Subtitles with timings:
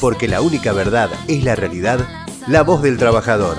[0.00, 2.00] Porque la única verdad es la realidad,
[2.46, 3.56] la voz del trabajador.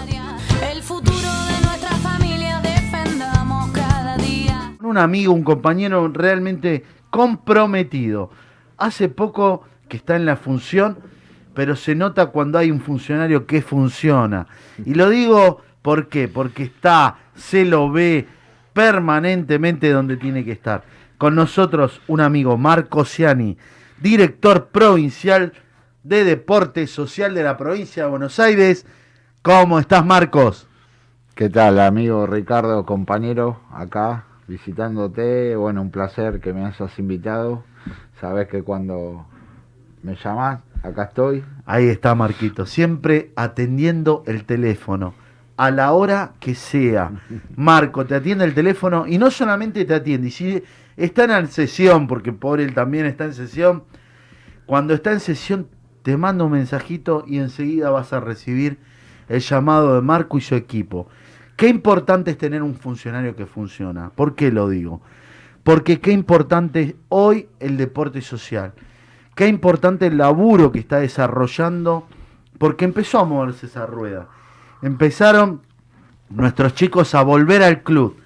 [0.71, 4.75] El futuro de nuestra familia defendamos cada día.
[4.81, 8.31] un amigo, un compañero realmente comprometido.
[8.77, 10.99] Hace poco que está en la función,
[11.53, 14.47] pero se nota cuando hay un funcionario que funciona.
[14.85, 16.27] Y lo digo ¿por qué?
[16.27, 18.27] Porque está, se lo ve
[18.73, 20.83] permanentemente donde tiene que estar.
[21.17, 23.57] Con nosotros un amigo, Marco Ciani,
[24.01, 25.53] director provincial
[26.09, 28.83] de Deporte Social de la provincia de Buenos Aires.
[29.43, 30.67] ¿Cómo estás, Marcos?
[31.35, 35.55] ¿Qué tal, amigo Ricardo, compañero, acá visitándote?
[35.55, 37.63] Bueno, un placer que me hayas invitado.
[38.19, 39.27] Sabes que cuando
[40.01, 41.45] me llamas, acá estoy.
[41.67, 45.13] Ahí está Marquito, siempre atendiendo el teléfono
[45.57, 47.11] a la hora que sea.
[47.55, 50.63] Marco te atiende el teléfono y no solamente te atiende, y si
[50.97, 53.83] está en sesión, porque por él también está en sesión,
[54.65, 55.67] cuando está en sesión
[56.03, 58.79] te manda un mensajito y enseguida vas a recibir
[59.27, 61.07] el llamado de Marco y su equipo.
[61.55, 64.11] Qué importante es tener un funcionario que funciona.
[64.11, 65.01] ¿Por qué lo digo?
[65.63, 68.73] Porque qué importante es hoy el deporte social.
[69.35, 72.07] Qué importante el laburo que está desarrollando,
[72.57, 74.27] porque empezó a moverse esa rueda.
[74.81, 75.61] Empezaron
[76.29, 78.17] nuestros chicos a volver al club.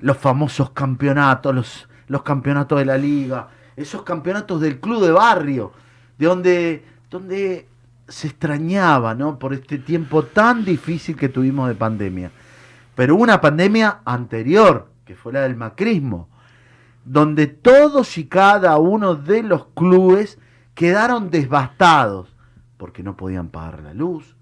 [0.00, 5.72] Los famosos campeonatos, los, los campeonatos de la liga, esos campeonatos del club de barrio,
[6.18, 7.68] de donde, donde
[8.08, 9.38] se extrañaba, ¿no?
[9.38, 12.32] Por este tiempo tan difícil que tuvimos de pandemia.
[12.96, 16.28] Pero una pandemia anterior, que fue la del macrismo,
[17.04, 20.40] donde todos y cada uno de los clubes
[20.74, 22.34] quedaron devastados,
[22.78, 24.34] porque no podían pagar la luz,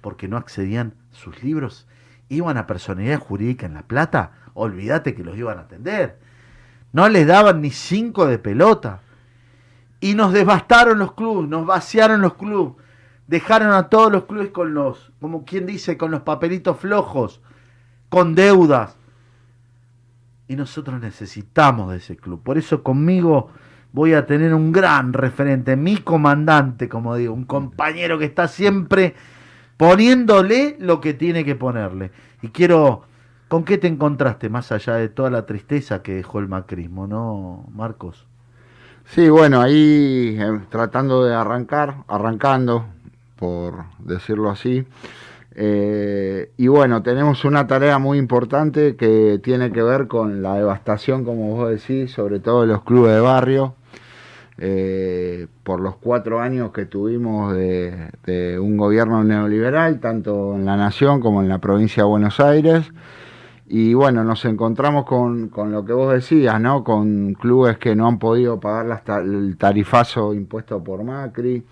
[0.00, 1.88] porque no accedían sus libros,
[2.28, 6.20] iban a personalidad jurídica en La Plata, olvídate que los iban a atender.
[6.92, 9.00] No les daban ni cinco de pelota.
[10.04, 12.74] Y nos devastaron los clubes, nos vaciaron los clubes,
[13.26, 17.40] dejaron a todos los clubes con los, como quien dice, con los papelitos flojos,
[18.10, 18.98] con deudas.
[20.46, 22.42] Y nosotros necesitamos de ese club.
[22.42, 23.48] Por eso conmigo
[23.92, 29.14] voy a tener un gran referente, mi comandante, como digo, un compañero que está siempre
[29.78, 32.10] poniéndole lo que tiene que ponerle.
[32.42, 33.04] Y quiero,
[33.48, 37.64] ¿con qué te encontraste más allá de toda la tristeza que dejó el macrismo, no,
[37.72, 38.26] Marcos?
[39.06, 42.86] Sí, bueno, ahí eh, tratando de arrancar, arrancando,
[43.36, 44.84] por decirlo así.
[45.56, 51.24] Eh, y bueno, tenemos una tarea muy importante que tiene que ver con la devastación,
[51.24, 53.74] como vos decís, sobre todo de los clubes de barrio.
[54.58, 60.76] Eh, por los cuatro años que tuvimos de, de, un gobierno neoliberal, tanto en la
[60.76, 62.90] nación como en la provincia de Buenos Aires.
[63.66, 66.84] Y bueno, nos encontramos con, con lo que vos decías, ¿no?
[66.84, 71.64] Con clubes que no han podido pagar las el tarifazo impuesto por Macri,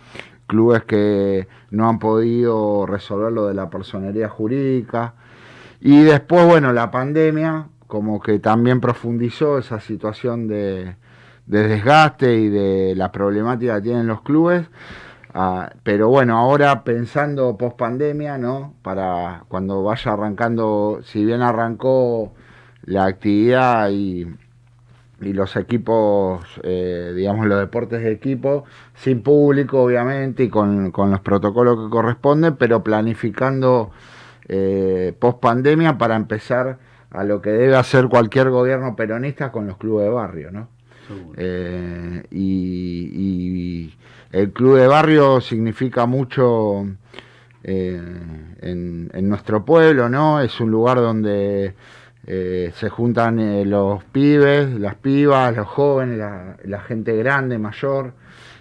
[0.46, 5.14] clubes que no han podido resolver lo de la personería jurídica.
[5.80, 10.96] Y después, bueno, la pandemia como que también profundizó esa situación de,
[11.44, 14.66] de desgaste y de la problemática que tienen los clubes.
[15.34, 18.74] Uh, pero bueno, ahora pensando post pandemia, ¿no?
[18.82, 22.34] Para cuando vaya arrancando, si bien arrancó
[22.84, 24.26] la actividad y,
[25.22, 31.10] y los equipos, eh, digamos, los deportes de equipo, sin público, obviamente, y con, con
[31.10, 33.90] los protocolos que corresponden, pero planificando
[34.48, 36.78] eh, post pandemia para empezar
[37.10, 40.68] a lo que debe hacer cualquier gobierno peronista con los clubes de barrio, ¿no?
[41.36, 43.92] Eh, y,
[44.32, 46.86] el club de barrio significa mucho
[47.62, 48.00] eh,
[48.62, 50.40] en, en, nuestro pueblo, ¿no?
[50.40, 51.74] Es un lugar donde
[52.26, 56.18] eh, se juntan los pibes, las pibas, los jóvenes,
[56.64, 58.14] la, gente grande, mayor,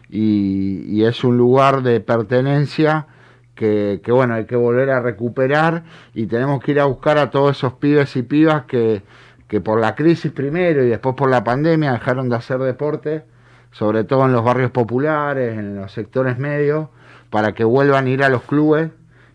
[0.09, 3.07] y, y, es un lugar de pertenencia.
[3.56, 5.84] Que, que bueno, hay que volver a recuperar
[6.16, 9.03] y tenemos que ir a buscar a todos esos pibes y pibas que,
[9.51, 13.25] que por la crisis primero y después por la pandemia dejaron de hacer deporte,
[13.73, 16.88] sobre todo en los barrios populares, en los sectores medios,
[17.30, 18.92] para que vuelvan a ir a los clubes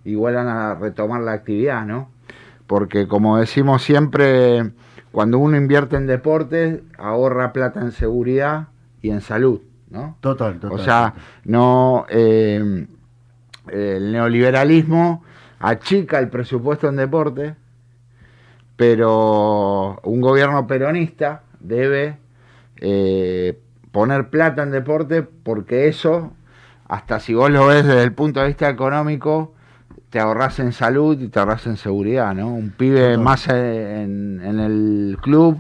[0.06, 2.08] y vuelvan a retomar la actividad, ¿no?
[2.66, 4.70] Porque como decimos siempre,
[5.12, 8.68] cuando uno invierte en deportes, ahorra plata en seguridad
[9.02, 9.60] y en salud,
[9.90, 10.16] ¿no?
[10.22, 10.80] Total, total.
[10.80, 11.12] O sea,
[11.44, 12.86] no eh,
[13.68, 15.22] el neoliberalismo
[15.58, 17.54] achica el presupuesto en deporte,
[18.76, 22.19] pero un gobierno peronista debe
[22.81, 23.58] eh,
[23.90, 26.32] poner plata en deporte porque eso,
[26.88, 29.55] hasta si vos lo ves desde el punto de vista económico,
[30.11, 32.49] te ahorras en salud y te ahorras en seguridad, ¿no?
[32.49, 33.23] Un pibe no.
[33.23, 35.58] más en, en, el club,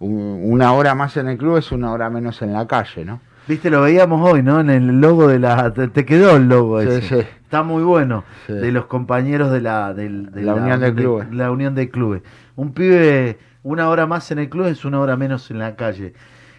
[0.00, 3.20] una hora más en el club es una hora menos en la calle, ¿no?
[3.48, 4.60] Viste, lo veíamos hoy, ¿no?
[4.60, 5.72] En el logo de la...
[5.72, 7.22] Te, te quedó el logo Sí, ese.
[7.22, 7.26] sí.
[7.44, 8.24] Está muy bueno.
[8.46, 8.52] Sí.
[8.52, 9.94] De los compañeros de la...
[9.94, 11.32] de La Unión de Clubes.
[11.32, 12.22] La Unión de Clubes.
[12.56, 16.12] Un pibe, una hora más en el club es una hora menos en la calle.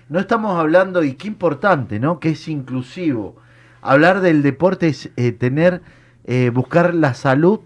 [0.10, 2.20] No estamos hablando, y qué importante, ¿no?
[2.20, 3.36] Que es inclusivo.
[3.84, 5.84] Hablar del deporte es eh, tener,
[6.26, 7.60] eh, buscar la salud,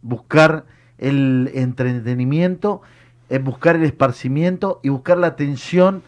[0.00, 0.64] buscar
[0.98, 2.82] el entretenimiento,
[3.28, 6.02] es buscar el esparcimiento y buscar la atención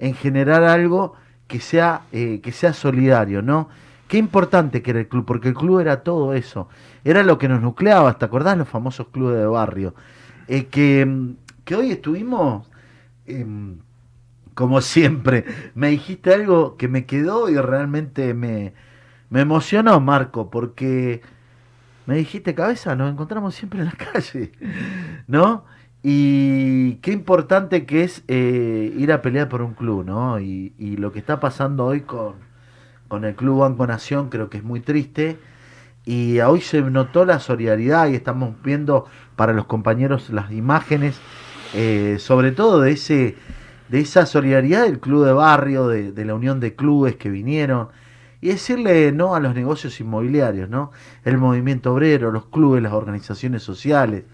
[0.00, 1.14] en generar algo
[1.54, 3.68] que sea, eh, que sea solidario, ¿no?
[4.08, 6.68] Qué importante que era el club, porque el club era todo eso.
[7.04, 8.58] Era lo que nos nucleaba, ¿te acordás?
[8.58, 9.94] Los famosos clubes de barrio.
[10.48, 12.68] Eh, que, que hoy estuvimos,
[13.26, 13.78] em,
[14.54, 15.44] como siempre,
[15.76, 18.72] me dijiste algo que me quedó y realmente me,
[19.30, 21.22] me emocionó, Marco, porque
[22.06, 24.50] me dijiste, cabeza, nos encontramos siempre en la calle,
[25.28, 25.66] ¿no?
[26.06, 30.38] Y qué importante que es eh, ir a pelear por un club, ¿no?
[30.38, 32.34] Y, y lo que está pasando hoy con,
[33.08, 35.38] con el Club Banco Nación creo que es muy triste.
[36.04, 41.18] Y hoy se notó la solidaridad y estamos viendo para los compañeros las imágenes,
[41.72, 43.36] eh, sobre todo de ese
[43.88, 47.88] de esa solidaridad del club de barrio, de, de la unión de clubes que vinieron,
[48.42, 50.90] y decirle no a los negocios inmobiliarios, ¿no?
[51.24, 54.24] El movimiento obrero, los clubes, las organizaciones sociales,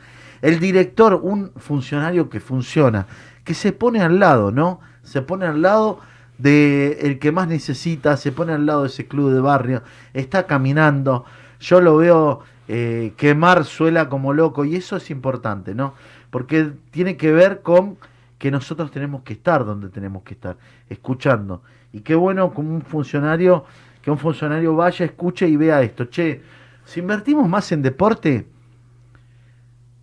[0.42, 3.06] el director, un funcionario que funciona,
[3.44, 4.80] que se pone al lado, ¿no?
[5.02, 6.00] Se pone al lado
[6.38, 9.82] de el que más necesita, se pone al lado de ese club de barrio,
[10.14, 11.24] está caminando,
[11.60, 15.94] yo lo veo eh, quemar suela como loco y eso es importante, ¿no?
[16.30, 17.98] Porque tiene que ver con
[18.38, 20.56] que nosotros tenemos que estar donde tenemos que estar,
[20.88, 21.62] escuchando.
[21.92, 23.64] Y qué bueno como un funcionario,
[24.00, 26.06] que un funcionario vaya, escuche y vea esto.
[26.06, 26.40] Che,
[26.86, 28.46] si invertimos más en deporte,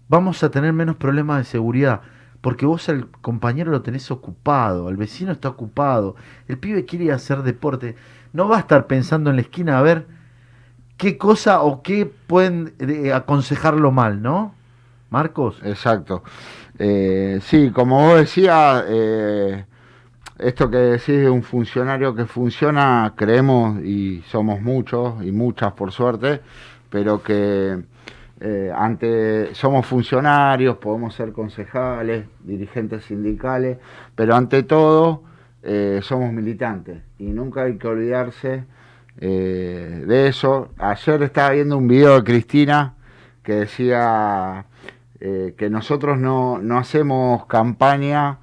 [0.09, 2.01] vamos a tener menos problemas de seguridad.
[2.41, 6.15] Porque vos al compañero lo tenés ocupado, al vecino está ocupado,
[6.47, 7.95] el pibe quiere hacer deporte.
[8.31, 10.07] No va a estar pensando en la esquina a ver
[10.97, 14.53] qué cosa o qué pueden eh, aconsejarlo mal, ¿no?
[15.09, 15.59] Marcos.
[15.63, 16.23] Exacto.
[16.77, 19.65] Eh, sí, como vos decías, eh,
[20.37, 25.91] esto que decís de un funcionario que funciona, creemos y somos muchos y muchas por
[25.91, 26.41] suerte,
[26.89, 27.83] pero que
[28.39, 33.79] eh, ante somos funcionarios, podemos ser concejales, dirigentes sindicales,
[34.15, 35.23] pero ante todo
[35.63, 38.65] eh, somos militantes y nunca hay que olvidarse
[39.19, 40.69] eh, de eso.
[40.77, 42.93] Ayer estaba viendo un video de Cristina
[43.43, 44.65] que decía
[45.19, 48.37] que nosotros no, no hacemos campaña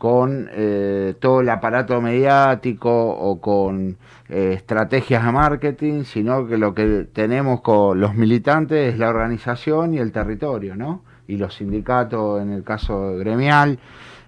[0.00, 3.98] con eh, todo el aparato mediático o con
[4.30, 9.92] eh, estrategias de marketing, sino que lo que tenemos con los militantes es la organización
[9.92, 11.02] y el territorio, ¿no?
[11.28, 13.78] Y los sindicatos en el caso gremial.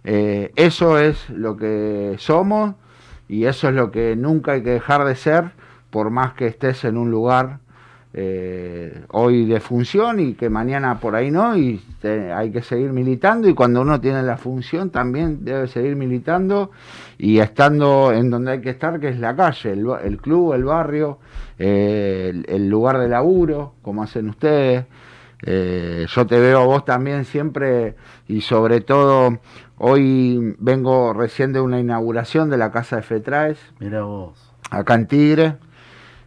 [0.05, 2.75] Eh, eso es lo que somos
[3.27, 5.53] y eso es lo que nunca hay que dejar de ser,
[5.89, 7.61] por más que estés en un lugar
[8.15, 12.93] eh, hoy de función y que mañana por ahí no, y te- hay que seguir
[12.93, 16.71] militando y cuando uno tiene la función también debe seguir militando
[17.19, 21.19] y estando en donde hay que estar, que es la calle, el, club, el barrio,
[21.59, 24.85] eh, el, el lugar de laburo, como hacen ustedes.
[25.45, 27.97] Eh, yo te veo a vos también siempre
[28.29, 29.39] y sobre todo
[29.77, 34.39] hoy vengo recién de una inauguración de la casa de Fetraes Mira vos.
[34.71, 35.57] acá en Tigre.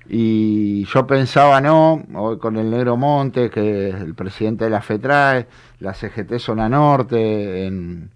[0.07, 4.81] Y yo pensaba, no, hoy con el Negro Monte, que es el presidente de la
[4.81, 5.47] FETRAE,
[5.79, 8.12] la CGT Zona Norte, en,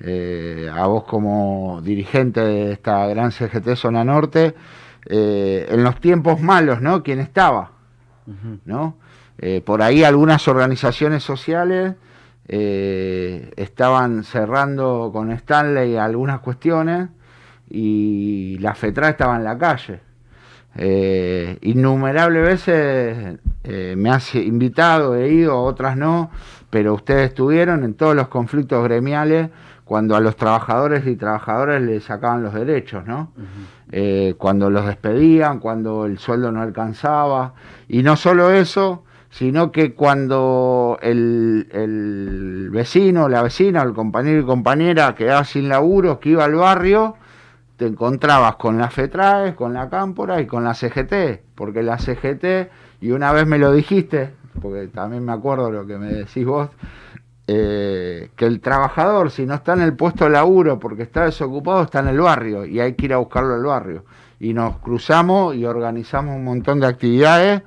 [0.00, 4.54] eh, a vos como dirigente de esta gran CGT Zona Norte,
[5.06, 7.02] eh, en los tiempos malos, ¿no?
[7.02, 7.72] ¿Quién estaba?
[8.64, 8.96] ¿no?
[9.38, 11.94] Eh, por ahí algunas organizaciones sociales
[12.52, 17.08] estaban cerrando con Stanley algunas cuestiones
[17.68, 20.00] y la FETRA estaba en la calle.
[20.76, 26.30] Eh, innumerables veces eh, me has invitado, he ido, otras no,
[26.70, 29.50] pero ustedes estuvieron en todos los conflictos gremiales
[29.84, 33.32] cuando a los trabajadores y trabajadoras les sacaban los derechos, ¿no?
[33.90, 37.54] Eh, cuando los despedían, cuando el sueldo no alcanzaba.
[37.88, 44.44] Y no solo eso, sino que cuando el, el vecino, la vecina, el compañero y
[44.44, 47.16] compañera quedaba sin laburo, que iba al barrio,
[47.80, 52.70] te encontrabas con la FETRAES, con la Cámpora y con la CGT, porque la CGT,
[53.00, 56.68] y una vez me lo dijiste, porque también me acuerdo lo que me decís vos,
[57.46, 61.84] eh, que el trabajador, si no está en el puesto de laburo porque está desocupado,
[61.84, 64.04] está en el barrio y hay que ir a buscarlo al barrio.
[64.38, 67.62] Y nos cruzamos y organizamos un montón de actividades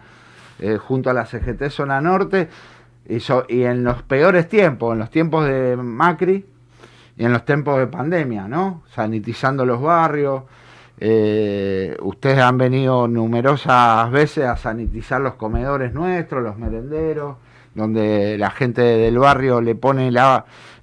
[0.60, 2.50] eh, junto a la CGT Zona Norte
[3.10, 6.46] y, en los peores tiempos, en los tiempos de Macri
[7.17, 8.84] y en los tiempos de pandemia, ¿no?
[8.93, 10.43] Sanitizando los barrios,
[11.05, 17.36] Eh, ustedes han venido numerosas veces a sanitizar los comedores nuestros, los merenderos,
[17.75, 20.12] donde la gente del barrio le pone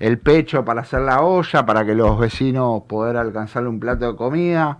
[0.00, 4.16] el pecho para hacer la olla, para que los vecinos puedan alcanzar un plato de
[4.16, 4.78] comida.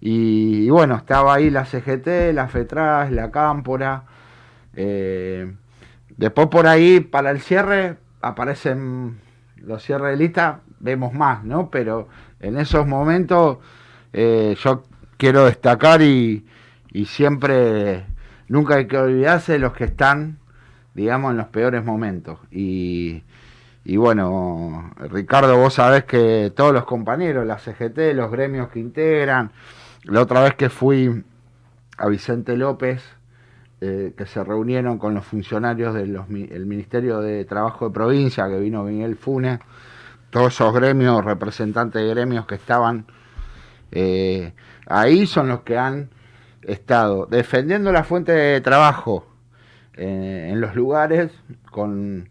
[0.00, 4.02] Y, y bueno, estaba ahí la CGT, la FETRAS, la Cámpora.
[4.74, 5.54] Eh,
[6.16, 9.20] después por ahí, para el cierre, aparecen
[9.56, 11.70] los cierres de lista, vemos más, ¿no?
[11.70, 12.08] Pero
[12.40, 13.58] en esos momentos
[14.12, 14.82] eh, yo
[15.16, 16.44] quiero destacar y,
[16.92, 18.04] y siempre,
[18.48, 20.38] nunca hay que olvidarse de los que están,
[20.94, 22.38] digamos, en los peores momentos.
[22.50, 23.22] Y,
[23.84, 29.52] y bueno, Ricardo, vos sabés que todos los compañeros, la CGT, los gremios que integran,
[30.04, 31.24] la otra vez que fui
[31.96, 33.02] a Vicente López,
[33.80, 38.84] eh, que se reunieron con los funcionarios del Ministerio de Trabajo de Provincia, que vino
[38.84, 39.58] Miguel Funes,
[40.32, 43.06] todos esos gremios, representantes de gremios que estaban
[43.92, 44.54] eh,
[44.86, 46.08] ahí son los que han
[46.62, 49.26] estado defendiendo la fuente de trabajo
[49.94, 51.30] eh, en los lugares
[51.70, 52.30] con,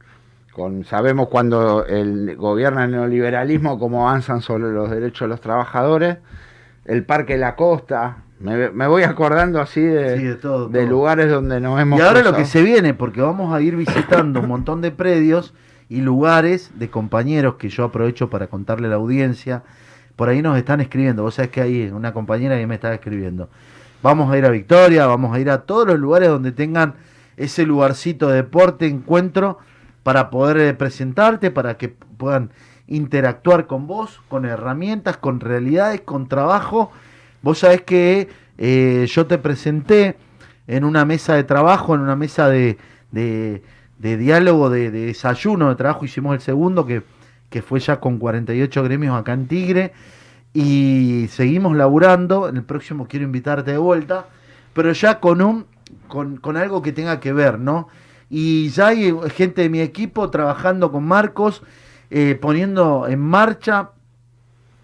[0.52, 6.18] con sabemos cuando el gobierna el neoliberalismo cómo avanzan sobre los derechos de los trabajadores
[6.86, 10.90] el parque la costa me, me voy acordando así de, Sí, de todo, de todo.
[10.90, 14.40] lugares donde nos hemos Y ahora lo que se viene, porque vamos a ir visitando
[14.40, 15.54] un montón de predios
[15.92, 19.64] y lugares de compañeros que yo aprovecho para contarle a la audiencia.
[20.16, 21.24] Por ahí nos están escribiendo.
[21.24, 23.50] Vos sabés que hay una compañera que me está escribiendo.
[24.02, 26.94] Vamos a ir a Victoria, vamos a ir a todos los lugares donde tengan
[27.36, 29.58] ese lugarcito de deporte, encuentro,
[30.02, 32.52] para poder eh, presentarte, para que puedan
[32.88, 36.90] interactuar con vos, con herramientas, con realidades, con trabajo.
[37.42, 40.16] Vos sabés que eh, yo te presenté
[40.68, 42.78] en una mesa de trabajo, en una mesa de,
[43.12, 43.62] de-
[44.02, 47.04] de diálogo, de, de desayuno de trabajo, hicimos el segundo, que,
[47.50, 49.94] que fue ya con 48 gremios acá en Tigre,
[50.54, 54.26] y seguimos laburando, en el próximo quiero invitarte de vuelta,
[54.74, 55.66] pero ya con, un,
[56.08, 57.90] con, con algo que tenga que ver, ¿no?
[58.30, 61.62] Y ya hay gente de mi equipo trabajando con Marcos,
[62.10, 63.92] eh, poniendo en marcha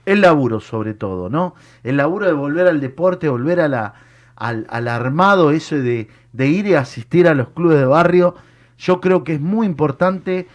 [0.06, 1.56] el laburo sobre todo, ¿no?
[1.84, 3.96] El laburo de volver al deporte, volver a
[4.36, 8.36] al, al armado, eso de, de ir y asistir a los clubes de barrio,
[8.78, 10.48] yo creo que es muy importante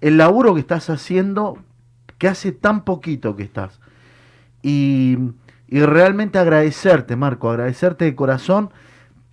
[0.00, 1.58] el laburo que estás haciendo,
[2.18, 3.80] que hace tan poquito que estás.
[4.62, 5.18] Y,
[5.68, 8.70] realmente agradecerte, Marco, agradecerte de corazón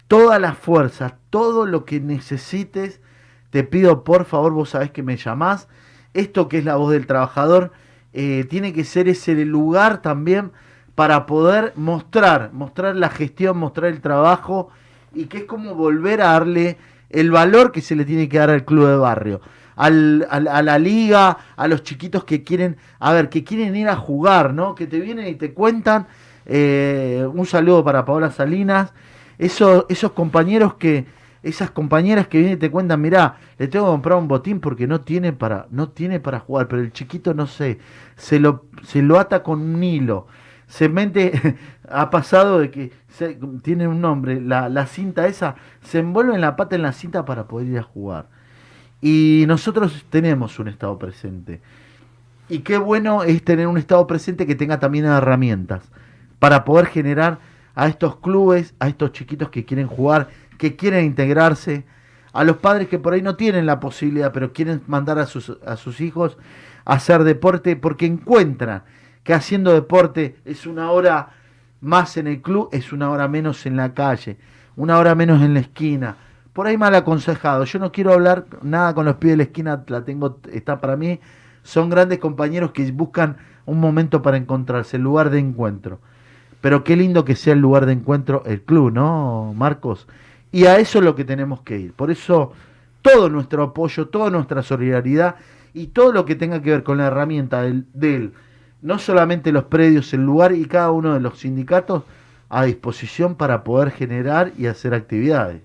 [0.07, 3.01] toda la fuerza, todo lo que necesites.
[3.49, 5.67] Te pido, por favor, vos sabés que me llamás.
[6.13, 7.71] Esto que es la voz del trabajador,
[8.13, 10.51] eh, tiene que ser ese lugar también
[10.95, 14.69] para poder mostrar, mostrar la gestión, mostrar el trabajo
[15.13, 16.77] y que es como volver a darle
[17.09, 19.41] el valor que se le tiene que dar al club de barrio,
[19.75, 23.87] al, al- a la liga, a los chiquitos que quieren, a ver, que quieren ir
[23.89, 24.75] a jugar, ¿no?
[24.75, 26.07] Que te vienen y te cuentan.
[26.45, 28.93] eh, un saludo para Paola Salinas,
[29.37, 31.05] esos, esos compañeros que,
[31.43, 34.87] esas compañeras que vienen y te cuentan, mirá, le tengo que comprar un botín porque
[34.87, 37.79] no tiene para, no tiene para jugar, pero el chiquito no sé,
[38.15, 40.27] se lo, se lo ata con un hilo.
[40.67, 41.57] Se mete,
[41.89, 42.91] ha pasado de que
[43.61, 47.25] tiene un nombre, la, la cinta esa, se envuelve en la pata en la cinta
[47.25, 48.27] para poder ir a jugar.
[49.01, 51.61] Y nosotros tenemos un estado presente.
[52.49, 55.83] Y qué bueno es tener un estado presente que tenga también herramientas
[56.39, 57.39] para poder generar
[57.75, 61.85] a estos clubes, a estos chiquitos que quieren jugar, que quieren integrarse,
[62.33, 65.57] a los padres que por ahí no tienen la posibilidad, pero quieren mandar a sus,
[65.65, 66.37] a sus hijos
[66.85, 68.83] a hacer deporte porque encuentran
[69.27, 71.31] que haciendo deporte es una hora
[71.81, 74.37] más en el club, es una hora menos en la calle,
[74.77, 76.15] una hora menos en la esquina.
[76.53, 77.65] Por ahí mal aconsejado.
[77.65, 80.95] Yo no quiero hablar nada con los pies de la esquina, la tengo, está para
[80.95, 81.19] mí.
[81.61, 85.99] Son grandes compañeros que buscan un momento para encontrarse, el lugar de encuentro.
[86.61, 90.07] Pero qué lindo que sea el lugar de encuentro el club, ¿no, Marcos?
[90.53, 91.91] Y a eso es lo que tenemos que ir.
[91.91, 92.53] Por eso
[93.01, 95.35] todo nuestro apoyo, toda nuestra solidaridad
[95.73, 98.31] y todo lo que tenga que ver con la herramienta del, del
[98.81, 102.03] no solamente los predios, el lugar y cada uno de los sindicatos
[102.49, 105.61] a disposición para poder generar y hacer actividades.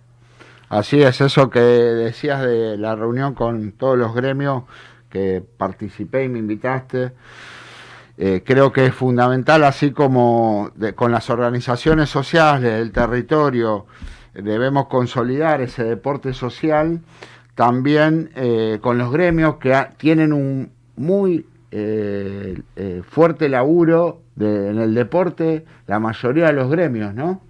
[0.68, 4.64] Así es, eso que decías de la reunión con todos los gremios
[5.10, 7.12] que participé y me invitaste,
[8.16, 13.86] eh, creo que es fundamental, así como con las organizaciones sociales del territorio,
[14.32, 17.00] debemos consolidar ese deporte social,
[17.54, 24.78] también eh, con los gremios que tienen un muy eh, eh, fuerte laburo de- en
[24.78, 27.40] el deporte, la mayoría de los gremios, ¿no?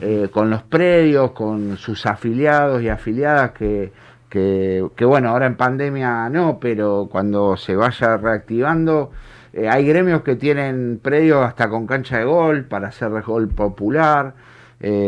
[0.00, 3.92] Eh, con los predios, con sus afiliados y afiliadas que,
[4.28, 9.10] que, que, bueno, ahora en pandemia no, pero cuando se vaya reactivando,
[9.58, 14.34] Eh, hay gremios que tienen predios hasta con cancha de gol para hacer gol popular,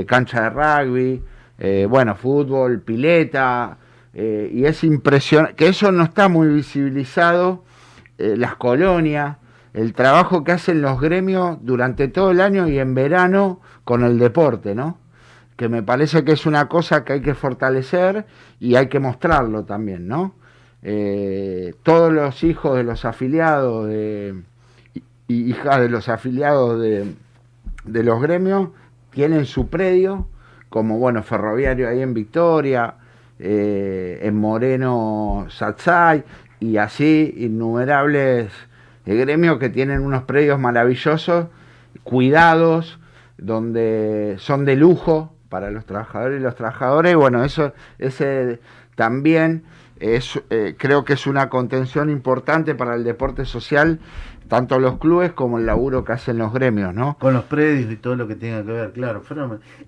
[0.06, 1.22] cancha de rugby,
[1.86, 3.76] bueno, fútbol, pileta,
[4.14, 7.64] y es impresionante, que eso no está muy visibilizado,
[8.18, 9.38] eh, las colonias,
[9.74, 14.18] el trabajo que hacen los gremios durante todo el año y en verano con el
[14.18, 14.98] deporte, ¿no?
[15.56, 18.26] Que me parece que es una cosa que hay que fortalecer
[18.60, 20.34] y hay que mostrarlo también, ¿no?
[20.82, 24.42] Eh, todos los hijos de los afiliados de,
[25.26, 27.14] y hijas de los afiliados de,
[27.84, 28.68] de los gremios
[29.10, 30.28] tienen su predio,
[30.68, 32.94] como bueno, ferroviario ahí en Victoria,
[33.38, 36.24] eh, en Moreno Satsai,
[36.60, 38.52] y así innumerables
[39.16, 41.46] gremios que tienen unos predios maravillosos,
[42.02, 42.98] cuidados,
[43.38, 47.14] donde son de lujo para los trabajadores y los trabajadores.
[47.16, 48.60] Bueno, eso ese
[48.94, 49.64] también
[50.00, 54.00] es, eh, creo que es una contención importante para el deporte social,
[54.48, 57.16] tanto los clubes como el laburo que hacen los gremios, ¿no?
[57.18, 59.22] Con los predios y todo lo que tenga que ver, claro.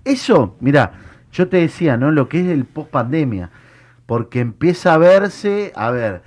[0.03, 0.93] Eso, mira,
[1.31, 2.11] yo te decía, ¿no?
[2.11, 3.49] Lo que es el post pandemia,
[4.05, 6.21] porque empieza a verse, a ver,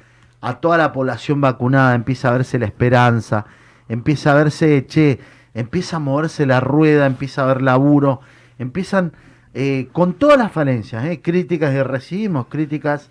[0.44, 3.46] a toda la población vacunada, empieza a verse la esperanza,
[3.88, 5.18] empieza a verse, che,
[5.54, 8.20] empieza a moverse la rueda, empieza a haber laburo,
[8.58, 9.12] empiezan
[9.54, 11.22] eh, con todas las falencias, ¿eh?
[11.22, 13.08] críticas que recibimos, críticas,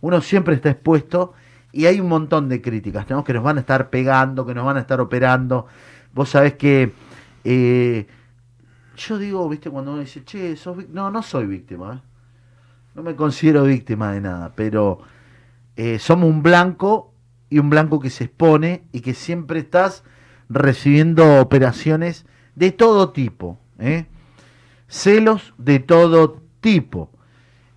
[0.00, 1.34] uno siempre está expuesto
[1.70, 3.24] y hay un montón de críticas, ¿no?
[3.24, 5.66] Que nos van a estar pegando, que nos van a estar operando.
[6.14, 6.94] Vos sabés que
[7.44, 8.06] eh,
[8.96, 10.88] yo digo, viste, cuando uno dice, che, sos víc-".
[10.88, 12.02] no, no soy víctima,
[12.94, 15.00] no me considero víctima de nada, pero
[15.82, 17.14] eh, somos un blanco
[17.48, 20.04] y un blanco que se expone y que siempre estás
[20.50, 24.04] recibiendo operaciones de todo tipo, ¿eh?
[24.88, 27.08] celos de todo tipo.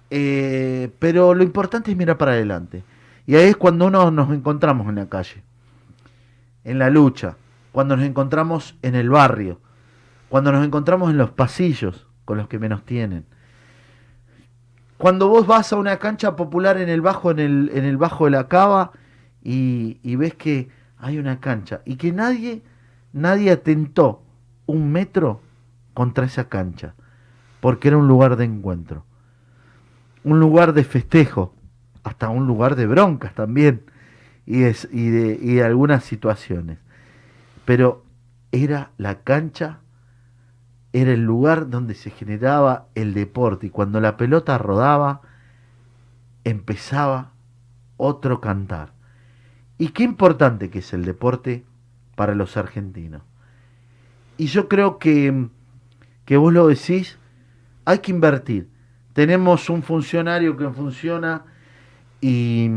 [0.09, 2.83] Eh, pero lo importante es mirar para adelante.
[3.25, 5.41] Y ahí es cuando uno nos encontramos en la calle,
[6.65, 7.37] en la lucha,
[7.71, 9.61] cuando nos encontramos en el barrio,
[10.27, 13.23] cuando nos encontramos en los pasillos con los que menos tienen.
[15.03, 18.23] Cuando vos vas a una cancha popular en el bajo, en el, en el bajo
[18.23, 18.93] de la cava,
[19.43, 22.63] y, ves que hay una cancha y que nadie,
[23.11, 24.23] nadie atentó
[24.65, 25.41] un metro
[25.93, 26.95] contra esa cancha,
[27.59, 29.03] porque era un lugar de encuentro,
[30.23, 31.53] un lugar de festejo,
[32.05, 33.83] hasta un lugar de broncas también,
[34.45, 36.77] y, es- y de, y de algunas situaciones.
[37.65, 38.05] Pero
[38.53, 39.79] era la cancha,
[40.93, 45.21] era el lugar donde se generaba el deporte, y cuando la pelota rodaba,
[46.43, 47.31] empezaba
[47.97, 48.93] otro cantar.
[49.79, 51.65] Y qué importante que es el deporte
[52.15, 53.23] para los argentinos.
[54.37, 55.47] Y yo creo que,
[56.25, 57.17] que vos lo decís,
[57.85, 58.69] hay que invertir.
[59.13, 61.45] Tenemos un funcionario que funciona
[62.21, 62.69] y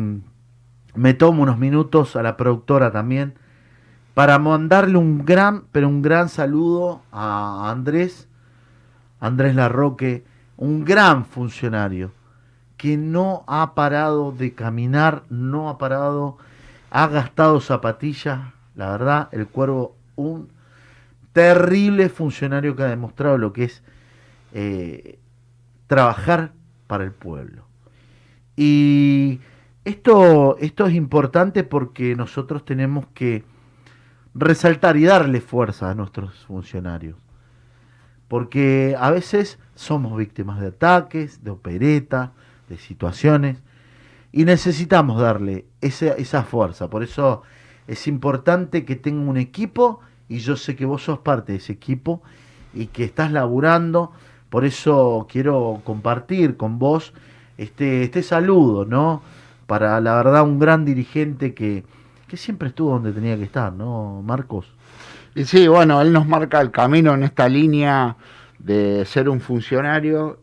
[0.94, 3.34] me tomo unos minutos a la productora también
[4.16, 8.30] para mandarle un gran, pero un gran saludo a Andrés,
[9.20, 10.24] Andrés Larroque,
[10.56, 12.12] un gran funcionario
[12.78, 16.38] que no ha parado de caminar, no ha parado,
[16.88, 18.40] ha gastado zapatillas,
[18.74, 20.48] la verdad, el cuervo, un
[21.34, 23.82] terrible funcionario que ha demostrado lo que es
[24.54, 25.18] eh,
[25.88, 26.52] trabajar
[26.86, 27.66] para el pueblo.
[28.56, 29.40] Y
[29.84, 33.44] esto, esto es importante porque nosotros tenemos que
[34.38, 37.16] resaltar y darle fuerza a nuestros funcionarios.
[38.28, 42.30] Porque a veces somos víctimas de ataques, de operetas,
[42.68, 43.58] de situaciones,
[44.32, 46.90] y necesitamos darle esa, esa fuerza.
[46.90, 47.42] Por eso
[47.86, 51.72] es importante que tenga un equipo, y yo sé que vos sos parte de ese
[51.72, 52.22] equipo,
[52.74, 54.12] y que estás laburando.
[54.50, 57.14] Por eso quiero compartir con vos
[57.56, 59.22] este, este saludo, ¿no?
[59.66, 61.84] Para la verdad un gran dirigente que,
[62.28, 64.66] que siempre estuvo donde tenía que estar, ¿no, Marcos?
[65.34, 68.16] Y sí, bueno, él nos marca el camino en esta línea
[68.58, 70.40] de ser un funcionario,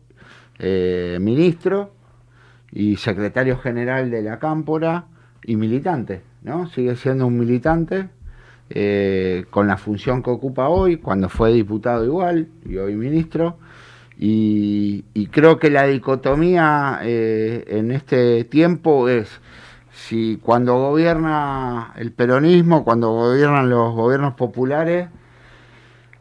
[0.58, 1.92] eh, ministro
[2.70, 5.06] y secretario general de la Cámpora
[5.44, 6.68] y militante, ¿no?
[6.68, 8.08] Sigue siendo un militante
[8.70, 13.58] eh, con la función que ocupa hoy, cuando fue diputado igual y hoy ministro.
[14.16, 19.40] Y, creo que la dicotomía eh, en este tiempo es
[20.08, 25.08] si cuando gobierna el peronismo, cuando gobiernan los gobiernos populares,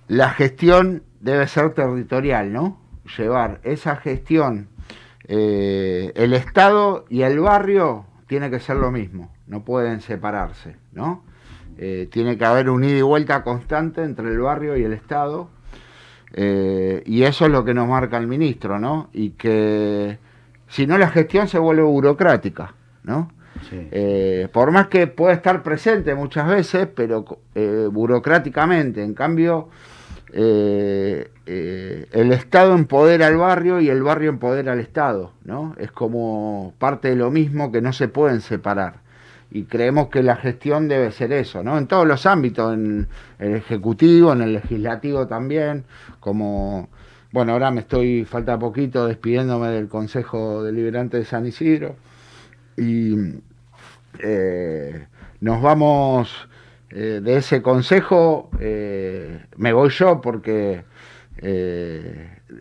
[0.07, 2.79] la gestión debe ser territorial, ¿no?
[3.17, 4.69] Llevar esa gestión,
[5.25, 11.25] eh, el Estado y el barrio tiene que ser lo mismo, no pueden separarse, ¿no?
[11.77, 15.49] Eh, tiene que haber un ida y vuelta constante entre el barrio y el Estado,
[16.31, 19.09] eh, y eso es lo que nos marca el ministro, ¿no?
[19.11, 20.19] Y que
[20.69, 23.29] si no la gestión se vuelve burocrática, ¿no?
[23.71, 29.69] Eh, por más que pueda estar presente muchas veces, pero eh, burocráticamente, en cambio,
[30.31, 35.75] eh, el Estado empodera al barrio y el barrio empodera al Estado, ¿no?
[35.77, 39.01] Es como parte de lo mismo que no se pueden separar.
[39.51, 41.77] Y creemos que la gestión debe ser eso, ¿no?
[41.77, 45.83] En todos los ámbitos, en el ejecutivo, en el legislativo también,
[46.19, 46.89] como,
[47.31, 51.95] bueno, ahora me estoy, falta poquito, despidiéndome del Consejo Deliberante de San Isidro
[52.77, 53.15] y
[54.19, 55.07] eh,
[55.41, 56.47] nos vamos
[56.89, 60.83] eh, de ese consejo, eh, me voy yo porque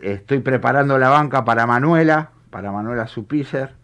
[0.02, 3.74] estoy preparando la banca para Manuela, para Manuela Supicer,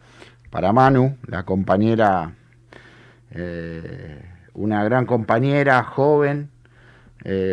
[0.51, 2.33] para Manu, la compañera,
[4.55, 6.51] una gran compañera, joven,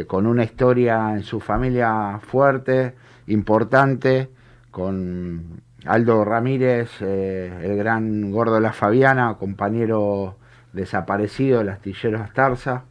[0.07, 2.95] con una historia en su familia fuerte,
[3.27, 4.29] importante,
[4.71, 10.37] con Aldo Ramírez, eh, el gran gordo de la Fabiana, compañero
[10.73, 12.83] desaparecido del astillero Astarza,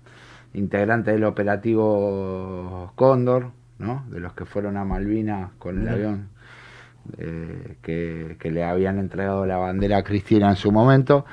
[0.54, 4.04] integrante del operativo Cóndor, ¿no?
[4.09, 6.28] de los que fueron a Malvinas con el avión
[7.18, 11.26] eh, que, que le habían entregado la bandera a Cristina en su momento.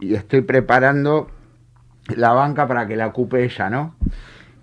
[0.00, 1.28] Y estoy preparando
[2.16, 3.96] la banca para que la ocupe ella, ¿no?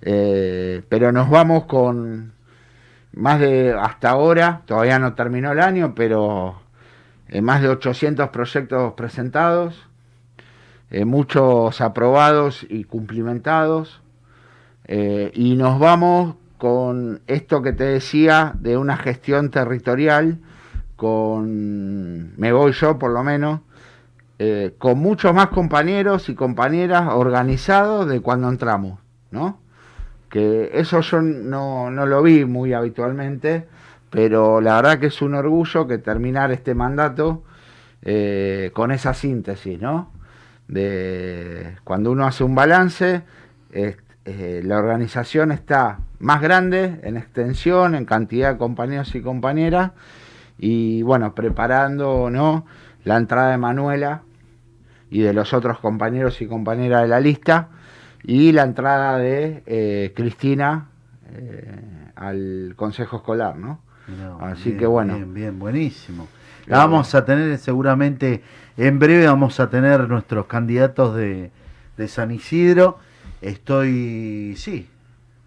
[0.02, 2.34] Eh, pero nos vamos con
[3.14, 6.62] más de, hasta ahora, todavía no terminó el año, pero
[7.28, 9.88] eh, más de 800 proyectos presentados,
[10.90, 14.02] eh, muchos aprobados y cumplimentados,
[14.86, 20.40] eh, y nos vamos con esto que te decía de una gestión territorial,
[20.96, 23.62] con, me voy yo por lo menos,
[24.80, 28.98] con muchos más compañeros y compañeras organizados de cuando entramos,
[29.30, 29.60] ¿no?
[30.32, 33.68] Que eso yo no, no lo vi muy habitualmente,
[34.10, 37.44] pero la verdad que es un orgullo que terminar este mandato
[38.02, 40.12] eh, con esa síntesis, ¿no?
[40.68, 43.24] De cuando uno hace un balance,
[43.72, 49.92] eh, la organización está más grande en extensión, en cantidad de compañeros y compañeras,
[50.58, 52.66] y bueno, preparando ¿no?
[53.04, 54.22] la entrada de Manuela
[55.10, 57.70] y de los otros compañeros y compañeras de la lista,
[58.24, 60.88] y la entrada de eh, Cristina
[61.34, 63.80] eh, al Consejo Escolar, ¿no?
[64.08, 65.16] Mirá, Así bien, que bueno.
[65.16, 66.28] Bien, bien, buenísimo.
[66.68, 68.44] La vamos a tener seguramente,
[68.78, 71.52] en breve vamos a tener nuestros candidatos de,
[71.98, 73.00] de San Isidro.
[73.42, 74.88] Estoy, sí,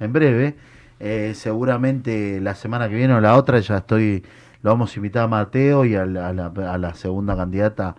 [0.00, 0.54] en breve.
[1.00, 4.24] eh, seguramente la semana que viene o la otra ya estoy,
[4.62, 7.94] lo vamos a invitar a Mateo y a la, a la- a la segunda candidata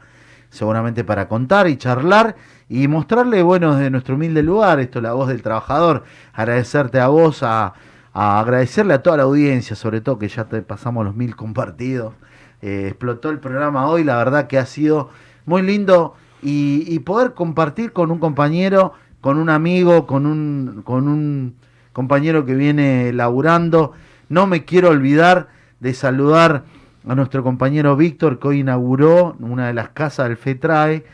[0.55, 2.35] seguramente para contar y charlar
[2.69, 7.43] y mostrarle, bueno, desde nuestro humilde lugar, esto, la voz del trabajador, agradecerte a vos,
[7.43, 7.73] a,
[8.13, 12.13] agradecerle a toda la audiencia, sobre todo que ya te pasamos los mil compartidos.
[12.61, 15.09] Eh, explotó el programa hoy, la verdad que ha sido
[15.45, 21.07] muy lindo y, y poder compartir con un compañero, con un amigo, con un, con
[21.07, 21.55] un
[21.91, 23.91] compañero que viene laburando.
[24.29, 26.63] No me quiero olvidar de saludar
[27.07, 31.05] a nuestro compañero Víctor, que hoy inauguró una de las casas del FETRAE.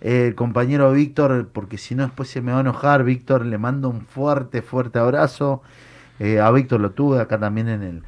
[0.00, 3.56] Eh, el compañero Víctor, porque si no después se me va a enojar, Víctor, le
[3.58, 5.62] mando un fuerte, fuerte abrazo.
[6.18, 8.02] Eh, a Víctor lo tuve acá también en el,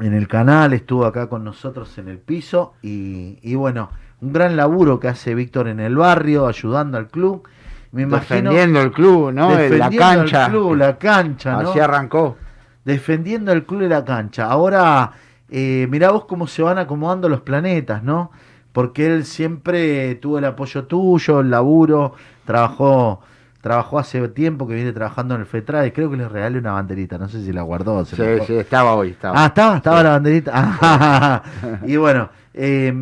[0.00, 3.90] en el canal, estuvo acá con nosotros en el piso y, y bueno,
[4.20, 7.46] un gran laburo que hace Víctor en el barrio, ayudando al club.
[7.92, 9.50] Me imagino Defendiendo el club, ¿no?
[9.50, 10.46] la cancha.
[10.46, 11.70] el club, la cancha, ¿no?
[11.70, 12.36] Así arrancó.
[12.84, 14.46] defendiendo el club y la cancha.
[14.46, 15.12] Ahora,
[15.50, 18.30] eh, mirá vos cómo se van acomodando los planetas, ¿no?
[18.72, 23.20] Porque él siempre tuvo el apoyo tuyo, el laburo, trabajó
[23.60, 27.18] trabajó hace tiempo que viene trabajando en el FETRAE, creo que le regalé una banderita,
[27.18, 28.04] no sé si la guardó.
[28.04, 29.10] se Sí, la- sí, estaba hoy.
[29.10, 29.42] Estaba.
[29.42, 30.52] Ah, estaba, estaba la banderita.
[30.54, 31.42] Ah,
[31.86, 32.92] y bueno, eh,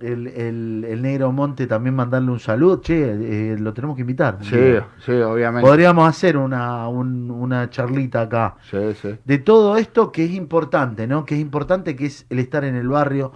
[0.00, 2.80] el, el- el negro Monte también mandarle un saludo.
[2.80, 4.38] Che, eh, lo tenemos que invitar.
[4.42, 4.56] sí,
[5.04, 5.66] sí, obviamente.
[5.68, 9.16] Podríamos hacer una, un- una charlita acá Sí, sí.
[9.24, 11.24] de todo esto que es importante, ¿no?
[11.24, 13.32] Que es importante que es el estar en el barrio,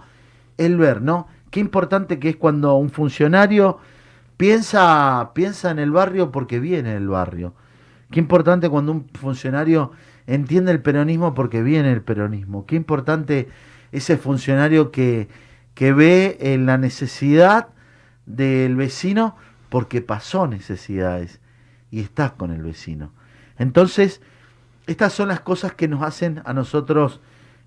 [0.57, 1.27] el ver, ¿no?
[1.51, 3.77] Qué importante que es cuando un funcionario
[4.37, 7.53] piensa, piensa en el barrio porque viene del barrio.
[8.11, 9.91] Qué importante cuando un funcionario
[10.27, 12.65] entiende el peronismo porque viene el peronismo.
[12.65, 13.47] Qué importante
[13.91, 15.27] ese funcionario que,
[15.75, 17.67] que ve en la necesidad
[18.25, 19.35] del vecino
[19.69, 21.41] porque pasó necesidades
[21.91, 23.11] y estás con el vecino.
[23.57, 24.21] Entonces,
[24.87, 27.19] estas son las cosas que nos hacen a nosotros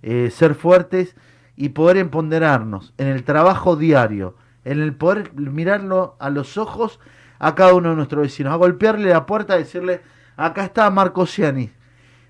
[0.03, 1.14] eh, ser fuertes
[1.57, 7.01] y poder empoderarnos en el trabajo diario, en el poder mirarlo a los ojos
[7.38, 10.01] a cada uno de nuestros vecinos, a golpearle la puerta y decirle,
[10.37, 11.71] acá está Marco Ciani,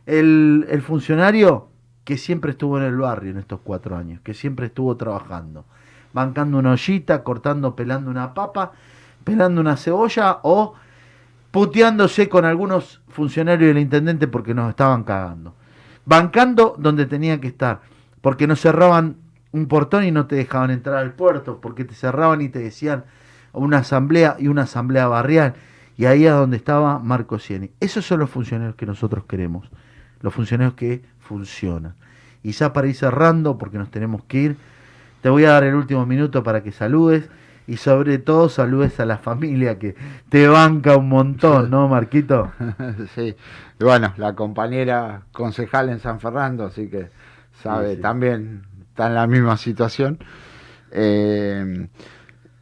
[0.07, 1.68] el, el funcionario
[2.09, 5.67] que siempre estuvo en el barrio en estos cuatro años, que siempre estuvo trabajando.
[6.15, 8.73] bancando una ollita, cortando, pelando una papa,
[9.25, 10.73] pelando una cebolla o
[11.51, 15.55] puteándose con algunos funcionarios del intendente porque nos estaban cagando.
[16.07, 17.83] Bancando donde tenía que estar,
[18.23, 19.17] porque nos cerraban
[19.53, 23.05] un portón y no te dejaban entrar al puerto, porque te cerraban y te decían
[23.53, 25.57] una asamblea y una asamblea barrial.
[25.99, 27.71] Y ahí es donde estaba Marco Cieni.
[27.81, 29.69] Esos son los funcionarios que nosotros queremos,
[30.23, 31.95] los funcionarios que funcionan.
[32.43, 34.57] Y ya para ir cerrando, porque nos tenemos que ir,
[35.23, 37.29] te voy a dar el último minuto para que saludes
[37.67, 39.95] y sobre todo saludes a la familia que
[40.31, 42.53] te banca un montón, ¿no, Marquito?
[43.15, 43.37] sí,
[43.81, 47.11] y bueno, la compañera concejal en San Fernando, así que
[47.63, 48.03] sabe, Sí, sí.
[48.03, 50.19] también está en la misma situación.
[50.91, 51.89] Eh,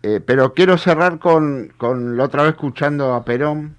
[0.02, 3.76] eh, pero quiero cerrar con, con la otra vez escuchando a Perón.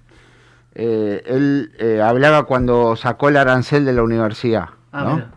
[0.74, 4.68] Eh, él hablaba cuando sacó el arancel de la universidad.
[4.92, 5.14] Ah, ¿no?
[5.14, 5.30] mira.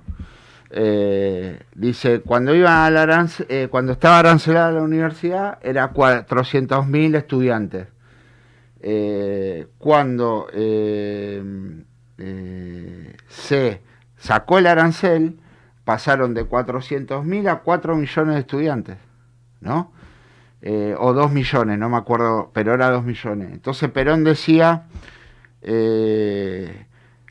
[0.74, 7.88] Eh, dice, cuando iba al arance- eh, cuando estaba arancelada la universidad, era 400.000 estudiantes.
[8.80, 10.48] Eh, cuando
[13.28, 13.82] se
[14.18, 15.40] sacó el arancel,
[15.84, 18.98] pasaron de 400.000 a 4 millones de estudiantes,
[19.60, 19.92] ¿no?
[21.00, 23.50] O 2 millones, no me acuerdo, pero era 2 millones.
[23.52, 24.84] Entonces Perón decía,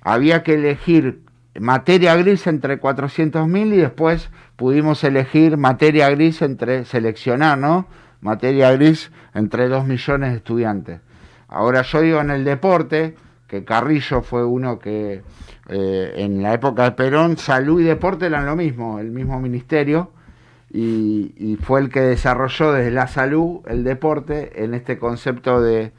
[0.03, 1.23] había que elegir
[1.59, 7.87] materia gris entre 400.000 y después pudimos elegir materia gris entre, seleccionar, ¿no?
[8.21, 11.01] Materia gris entre 2 millones de estudiantes.
[11.49, 13.17] Ahora yo digo en el deporte,
[13.49, 15.23] que Carrillo fue uno que
[15.69, 20.13] eh, en la época de Perón, salud y deporte eran lo mismo, el mismo ministerio,
[20.73, 25.91] y, y fue el que desarrolló desde la salud el deporte en este concepto de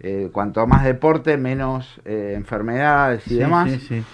[0.00, 3.70] eh, cuanto más deporte, menos eh, enfermedades y Sí, demás.
[3.70, 4.04] sí, sí.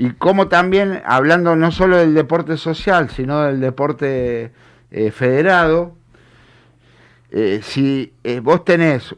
[0.00, 4.52] Y como también, hablando no solo del deporte social, sino del deporte
[4.92, 5.96] eh, federado,
[7.32, 9.16] eh, si eh, vos tenés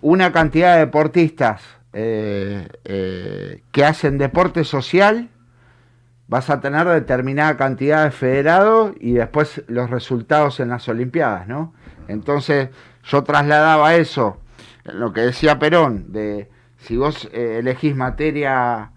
[0.00, 5.30] una cantidad de deportistas que hacen deporte social,
[6.28, 11.72] vas a tener determinada cantidad de federados y después los resultados en las Olimpiadas, ¿no?
[12.06, 12.68] Entonces
[13.04, 14.40] yo trasladaba eso,
[14.84, 18.90] lo que decía Perón, de si vos elegís materia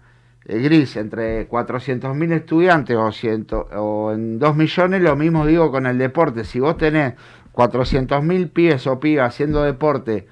[0.48, 6.44] gris entre 400.000 estudiantes o, en 2 millones, lo mismo digo con el deporte.
[6.44, 7.14] Si vos tenés
[7.52, 10.26] 400.000 pibes o pibas haciendo deporte,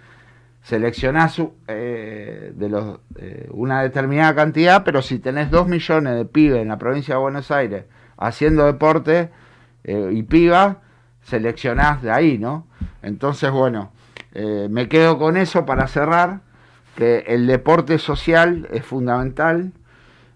[0.62, 6.62] seleccionás eh, de los, eh, una determinada cantidad, pero si tenés 2 millones de pibes
[6.62, 7.84] en la provincia de Buenos Aires
[8.16, 9.30] haciendo deporte
[9.84, 10.80] eh, y piba,
[11.22, 12.66] seleccionás de ahí, ¿no?
[13.02, 13.92] Entonces, bueno,
[14.32, 16.40] eh, me quedo con eso para cerrar,
[16.96, 19.72] que el deporte social es fundamental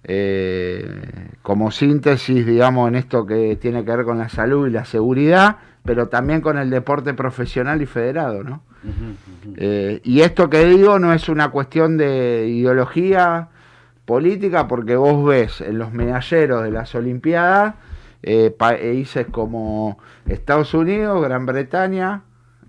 [0.04, 4.84] eh, como síntesis, digamos, en esto que tiene que ver con la salud y la
[4.84, 8.62] seguridad, pero también con el deporte profesional y federado, ¿no?
[9.56, 13.48] Eh, y esto que digo no es una cuestión de ideología
[14.06, 17.74] política, porque vos ves en los medalleros de las Olimpiadas
[18.22, 22.22] eh, países como Estados Unidos, Gran Bretaña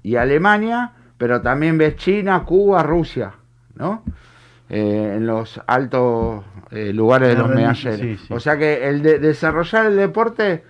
[0.03, 3.33] y Alemania, pero también ves China, Cuba, Rusia,
[3.75, 4.03] ¿no?
[4.73, 7.99] Eh, en los altos eh, lugares de los medalleros.
[7.99, 8.33] sí, sí.
[8.33, 10.63] O sea que el de desarrollar el deporte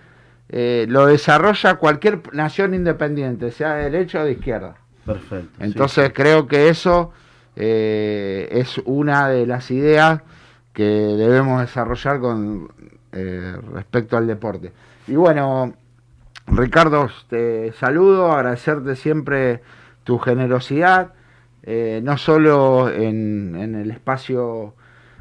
[0.48, 4.74] eh, lo desarrolla cualquier nación independiente, sea de derecha o de izquierda.
[5.06, 5.48] Perfecto.
[5.56, 5.64] sí.
[5.64, 7.12] Entonces creo que eso
[7.54, 10.22] es una de las ideas
[10.72, 12.68] que debemos desarrollar con
[13.12, 14.72] eh, respecto al deporte.
[15.06, 15.74] Y bueno,
[16.46, 19.62] Ricardo, te saludo, agradecerte siempre
[20.04, 21.12] tu generosidad,
[21.62, 24.74] eh, no solo en, en el espacio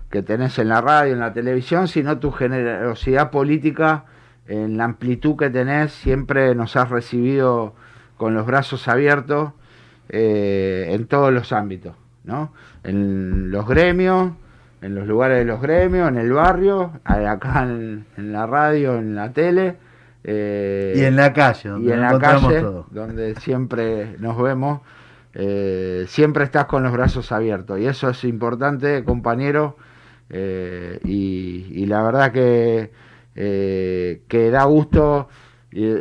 [0.10, 4.06] que tenés en la radio, en la televisión, sino tu generosidad política
[4.48, 7.74] en la amplitud que tenés, siempre nos has recibido
[8.18, 9.52] con los brazos abiertos
[10.10, 12.52] eh, en todos los ámbitos, ¿no?
[12.84, 14.32] En los gremios,
[14.82, 19.16] en los lugares de los gremios, en el barrio, acá en, en la radio, en
[19.16, 19.78] la tele.
[20.24, 22.60] eh, Y en la calle, donde y en la calle,
[22.92, 24.82] donde siempre nos vemos,
[25.34, 27.80] eh, siempre estás con los brazos abiertos.
[27.80, 29.78] Y eso es importante, compañero.
[30.30, 32.92] eh, y, y la verdad que,
[33.36, 35.28] eh, que da gusto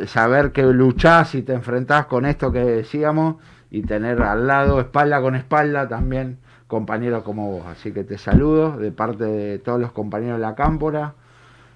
[0.05, 3.37] saber que luchás y te enfrentás con esto que decíamos
[3.69, 7.65] y tener al lado, espalda con espalda, también compañeros como vos.
[7.67, 11.13] Así que te saludo de parte de todos los compañeros de la Cámpora,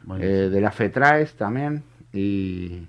[0.08, 2.88] de la FETRAES también, y,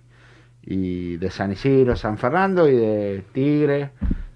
[0.63, 3.91] y de San Isidro, San Fernando, y de Tigre,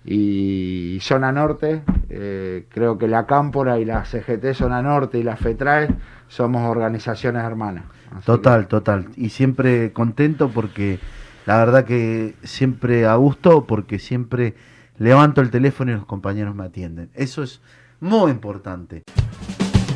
[0.05, 1.83] y Zona Norte.
[2.09, 5.91] Eh, creo que la Cámpora y la CGT Zona Norte y la FETRAES
[6.29, 7.85] somos organizaciones hermanas.
[8.11, 9.09] Así Total, total.
[9.17, 10.99] Y siempre contento porque
[11.47, 14.55] la verdad que siempre a gusto porque siempre
[14.99, 17.11] levanto el teléfono y los compañeros me atienden.
[17.15, 17.61] Eso es
[18.01, 19.05] muy importante.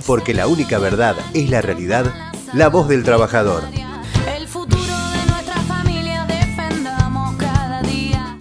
[0.07, 2.07] Porque la única verdad es la realidad,
[2.53, 3.84] la voz del trabajador.